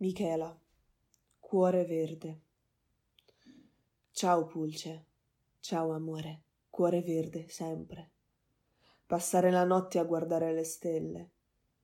[0.00, 0.58] Michela,
[1.38, 2.40] cuore verde.
[4.10, 5.04] Ciao Pulce,
[5.60, 8.10] ciao amore, cuore verde sempre.
[9.04, 11.30] Passare la notte a guardare le stelle,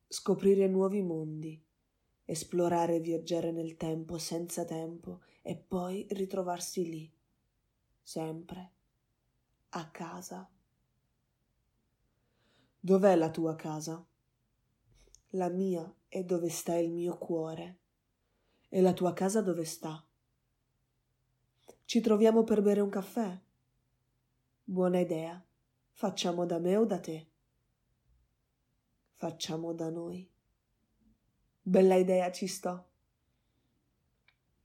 [0.08, 1.62] scoprire nuovi mondi,
[2.24, 7.12] esplorare e viaggiare nel tempo senza tempo e poi ritrovarsi lì,
[8.00, 8.72] sempre,
[9.68, 10.50] a casa.
[12.80, 14.02] Dov'è la tua casa?
[15.32, 17.80] La mia è dove sta il mio cuore.
[18.68, 20.04] E la tua casa dove sta?
[21.84, 23.40] Ci troviamo per bere un caffè?
[24.64, 25.40] Buona idea.
[25.92, 27.30] Facciamo da me o da te?
[29.12, 30.28] Facciamo da noi.
[31.62, 32.88] Bella idea, ci sto.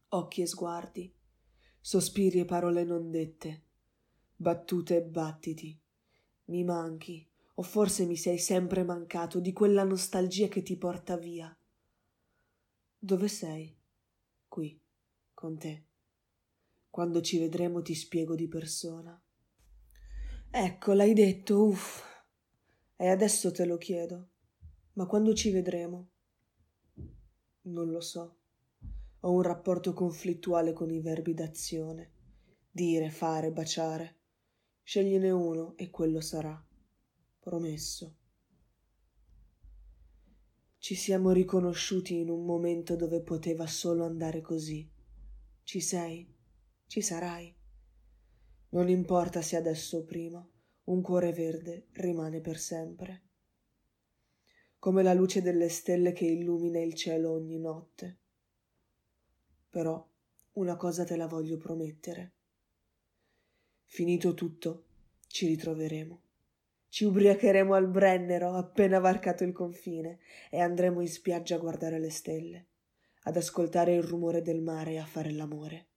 [0.10, 1.13] Occhi e sguardi,
[1.80, 3.63] sospiri e parole non dette,
[4.36, 5.80] battute e battiti.
[6.46, 11.55] Mi manchi, o forse mi sei sempre mancato di quella nostalgia che ti porta via.
[12.98, 13.80] Dove sei?
[14.52, 14.78] Qui,
[15.34, 15.86] con te.
[16.90, 19.18] Quando ci vedremo ti spiego di persona.
[20.49, 22.04] Ecco, l'hai detto, uff.
[22.98, 24.32] E adesso te lo chiedo.
[24.96, 26.10] Ma quando ci vedremo?
[27.62, 28.40] Non lo so.
[29.22, 32.12] Ho un rapporto conflittuale con i verbi d'azione.
[32.70, 34.18] Dire, fare, baciare.
[34.84, 36.62] Scegliene uno e quello sarà.
[37.40, 38.18] Promesso.
[40.82, 44.91] Ci siamo riconosciuti in un momento dove poteva solo andare così.
[45.62, 46.27] Ci sei?
[46.88, 47.55] Ci sarai?
[48.70, 50.43] Non importa se adesso o prima,
[50.85, 53.27] un cuore verde rimane per sempre.
[54.79, 58.21] Come la luce delle stelle che illumina il cielo ogni notte.
[59.70, 60.04] Però
[60.54, 62.34] una cosa te la voglio promettere.
[63.84, 64.85] Finito tutto,
[65.28, 66.23] ci ritroveremo.
[66.92, 72.09] Ci ubriacheremo al Brennero appena varcato il confine e andremo in spiaggia a guardare le
[72.09, 72.66] stelle,
[73.24, 75.88] ad ascoltare il rumore del mare e a fare l'amore.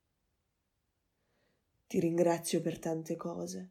[1.89, 3.71] Ti ringrazio per tante cose,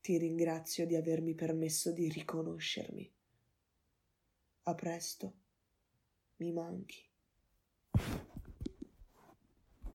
[0.00, 3.12] ti ringrazio di avermi permesso di riconoscermi.
[4.62, 5.32] A presto,
[6.36, 7.04] mi manchi.